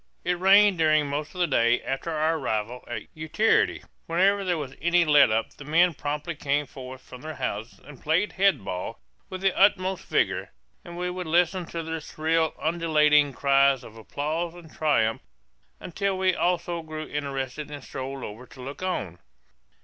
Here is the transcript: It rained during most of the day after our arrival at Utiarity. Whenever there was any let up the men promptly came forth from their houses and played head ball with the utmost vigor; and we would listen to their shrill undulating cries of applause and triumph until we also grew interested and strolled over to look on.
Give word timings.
It 0.25 0.39
rained 0.39 0.79
during 0.79 1.05
most 1.05 1.35
of 1.35 1.41
the 1.41 1.45
day 1.45 1.79
after 1.83 2.09
our 2.09 2.35
arrival 2.39 2.83
at 2.87 3.03
Utiarity. 3.13 3.83
Whenever 4.07 4.43
there 4.43 4.57
was 4.57 4.73
any 4.81 5.05
let 5.05 5.29
up 5.29 5.51
the 5.53 5.63
men 5.63 5.93
promptly 5.93 6.33
came 6.33 6.65
forth 6.65 7.01
from 7.01 7.21
their 7.21 7.35
houses 7.35 7.79
and 7.85 8.01
played 8.01 8.31
head 8.31 8.65
ball 8.65 8.99
with 9.29 9.41
the 9.41 9.55
utmost 9.55 10.05
vigor; 10.07 10.53
and 10.83 10.97
we 10.97 11.11
would 11.11 11.27
listen 11.27 11.67
to 11.67 11.83
their 11.83 12.01
shrill 12.01 12.55
undulating 12.59 13.31
cries 13.31 13.83
of 13.83 13.95
applause 13.95 14.55
and 14.55 14.73
triumph 14.73 15.21
until 15.79 16.17
we 16.17 16.33
also 16.33 16.81
grew 16.81 17.07
interested 17.07 17.69
and 17.69 17.83
strolled 17.83 18.23
over 18.23 18.47
to 18.47 18.59
look 18.59 18.81
on. 18.81 19.19